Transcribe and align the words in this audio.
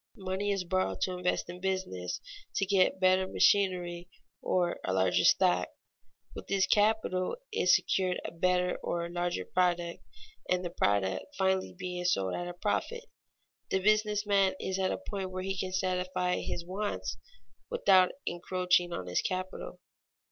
Money 0.17 0.51
is 0.51 0.63
borrowed 0.63 0.99
to 0.99 1.13
invest 1.15 1.47
in 1.47 1.59
business, 1.61 2.21
to 2.55 2.65
get 2.65 2.99
better 2.99 3.27
machinery 3.27 4.09
or 4.41 4.79
a 4.83 4.91
larger 4.91 5.23
stock; 5.23 5.67
with 6.33 6.47
this 6.47 6.65
capital 6.65 7.35
is 7.53 7.75
secured 7.75 8.19
a 8.25 8.31
better 8.31 8.77
or 8.77 9.07
larger 9.11 9.45
product, 9.45 9.99
and 10.49 10.65
the 10.65 10.71
product 10.71 11.25
finally 11.37 11.75
being 11.77 12.03
sold 12.03 12.33
at 12.33 12.47
a 12.47 12.53
profit, 12.55 13.03
the 13.69 13.77
business 13.77 14.25
man 14.25 14.55
is 14.59 14.79
at 14.79 14.91
a 14.91 14.97
point 14.97 15.29
where 15.29 15.43
he 15.43 15.55
can 15.55 15.71
satisfy 15.71 16.37
his 16.37 16.65
wants 16.65 17.19
without 17.69 18.09
encroaching 18.25 18.91
on 18.91 19.05
his 19.05 19.21
capital. 19.21 19.77